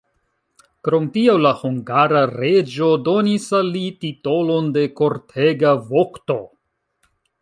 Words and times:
Krom 0.87 1.03
tio 1.17 1.33
la 1.41 1.49
hungara 1.59 2.23
reĝo 2.31 2.87
donis 3.09 3.45
al 3.59 3.69
li 3.77 3.83
titolon 4.07 4.73
de 4.79 4.87
kortega 5.03 5.75
vokto. 5.93 6.39